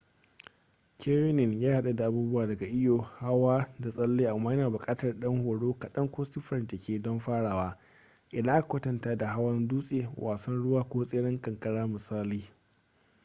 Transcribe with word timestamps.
canyoning 0.99 1.53
ya 1.61 1.75
haɗu 1.75 1.93
da 1.93 2.05
abubuwa 2.05 2.47
daga 2.47 2.65
iyo 2.65 2.97
hawa 2.97 3.67
da 3.79 3.89
tsalle- 3.91 4.27
amma 4.29 4.51
yana 4.55 4.69
buƙatar 4.69 5.19
ɗan 5.19 5.43
horo 5.43 5.73
kaɗan 5.79 6.11
ko 6.11 6.25
siffar 6.25 6.67
jiki 6.67 7.01
don 7.01 7.19
farawa 7.19 7.77
idan 8.31 8.55
aka 8.55 8.67
kwatanta 8.67 9.15
da 9.17 9.27
hawan 9.27 9.67
dutse 9.67 10.09
wasan 10.15 10.63
ruwa 10.63 10.83
ko 10.83 11.05
tseren 11.05 11.41
kankara 11.41 11.87
misali 11.87 12.49